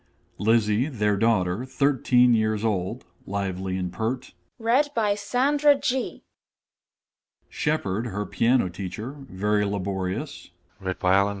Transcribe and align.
_LIZZIE, 0.43 0.87
their 0.87 1.15
daughter, 1.15 1.63
13, 1.63 2.33
years 2.33 2.65
old 2.65 3.05
(lively 3.27 3.77
and 3.77 3.93
pert). 3.93 4.33
SHEPARD, 4.59 6.23
_her 8.05 8.31
piano 8.31 8.67
teacher 8.67 9.11
(very 9.29 9.63
laborious). 9.63 10.49